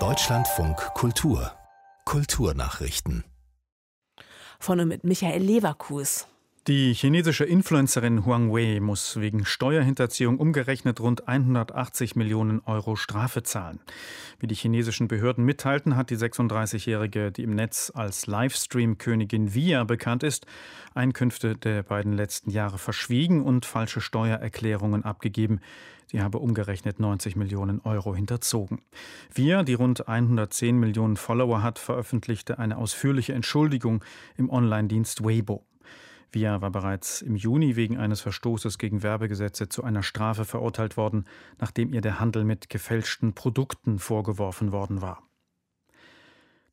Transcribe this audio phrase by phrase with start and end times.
[0.00, 1.52] Deutschlandfunk Kultur
[2.04, 3.22] Kulturnachrichten
[4.58, 6.26] Vorne mit Michael Leverkus.
[6.66, 13.80] Die chinesische Influencerin Huang Wei muss wegen Steuerhinterziehung umgerechnet rund 180 Millionen Euro Strafe zahlen.
[14.38, 20.22] Wie die chinesischen Behörden mitteilten, hat die 36-Jährige, die im Netz als Livestream-Königin Via bekannt
[20.22, 20.46] ist,
[20.94, 25.60] Einkünfte der beiden letzten Jahre verschwiegen und falsche Steuererklärungen abgegeben.
[26.06, 28.80] Sie habe umgerechnet 90 Millionen Euro hinterzogen.
[29.30, 34.02] Via, die rund 110 Millionen Follower hat, veröffentlichte eine ausführliche Entschuldigung
[34.38, 35.62] im Online-Dienst Weibo.
[36.34, 41.24] Via war bereits im Juni wegen eines Verstoßes gegen Werbegesetze zu einer Strafe verurteilt worden,
[41.58, 45.22] nachdem ihr der Handel mit gefälschten Produkten vorgeworfen worden war.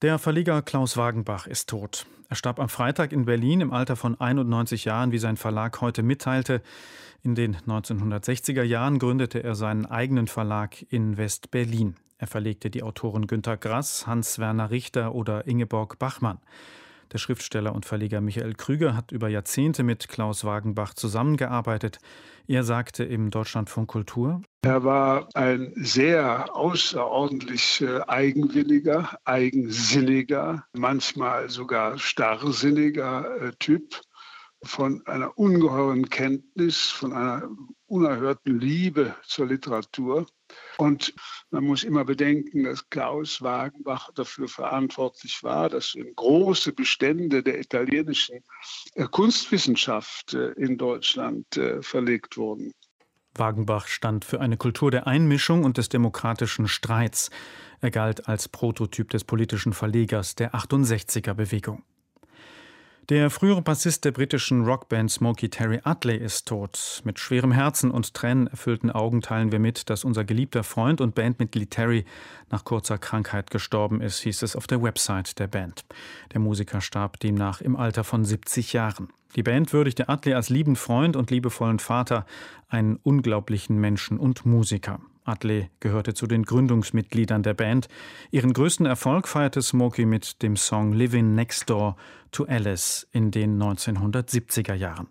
[0.02, 2.08] Der Verleger Klaus Wagenbach ist tot.
[2.28, 6.02] Er starb am Freitag in Berlin im Alter von 91 Jahren, wie sein Verlag heute
[6.02, 6.62] mitteilte.
[7.22, 11.98] In den 1960er Jahren gründete er seinen eigenen Verlag in West-Berlin.
[12.18, 16.40] Er verlegte die Autoren Günter Grass, Hans-Werner Richter oder Ingeborg Bachmann.
[17.12, 22.00] Der Schriftsteller und Verleger Michael Krüger hat über Jahrzehnte mit Klaus Wagenbach zusammengearbeitet.
[22.48, 31.98] Er sagte im Deutschlandfunk Kultur, er war ein sehr außerordentlich äh, eigenwilliger, eigensinniger, manchmal sogar
[31.98, 34.02] starrsinniger äh, Typ
[34.64, 37.50] von einer ungeheuren Kenntnis, von einer
[37.88, 40.28] unerhörten Liebe zur Literatur.
[40.78, 41.14] Und
[41.50, 48.40] man muss immer bedenken, dass Klaus Wagenbach dafür verantwortlich war, dass große Bestände der italienischen
[48.94, 52.72] äh, Kunstwissenschaft äh, in Deutschland äh, verlegt wurden.
[53.34, 57.30] Wagenbach stand für eine Kultur der Einmischung und des demokratischen Streits.
[57.80, 61.84] Er galt als Prototyp des politischen Verlegers der 68er Bewegung.
[63.12, 67.02] Der frühere Bassist der britischen Rockband Smokey Terry Utley ist tot.
[67.04, 71.72] Mit schwerem Herzen und tränenerfüllten Augen teilen wir mit, dass unser geliebter Freund und Bandmitglied
[71.72, 72.06] Terry
[72.52, 75.84] nach kurzer Krankheit gestorben ist, hieß es auf der Website der Band.
[76.32, 79.10] Der Musiker starb demnach im Alter von 70 Jahren.
[79.36, 82.26] Die Band würdigte Utley als lieben Freund und liebevollen Vater,
[82.68, 85.00] einen unglaublichen Menschen und Musiker.
[85.24, 87.88] Adley gehörte zu den Gründungsmitgliedern der Band.
[88.32, 91.96] Ihren größten Erfolg feierte Smokey mit dem Song Living Next Door
[92.32, 95.08] to Alice in den 1970er Jahren.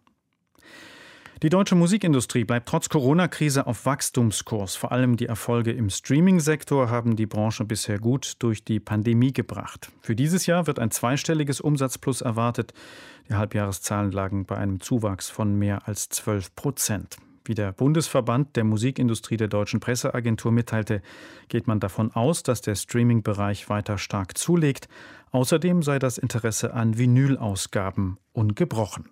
[1.42, 4.76] Die deutsche Musikindustrie bleibt trotz Corona-Krise auf Wachstumskurs.
[4.76, 9.90] Vor allem die Erfolge im Streaming-Sektor haben die Branche bisher gut durch die Pandemie gebracht.
[10.02, 12.74] Für dieses Jahr wird ein zweistelliges Umsatzplus erwartet.
[13.30, 17.16] Die Halbjahreszahlen lagen bei einem Zuwachs von mehr als 12 Prozent.
[17.46, 21.00] Wie der Bundesverband der Musikindustrie der Deutschen Presseagentur mitteilte,
[21.48, 24.88] geht man davon aus, dass der Streaming-Bereich weiter stark zulegt.
[25.30, 29.08] Außerdem sei das Interesse an Vinylausgaben ungebrochen.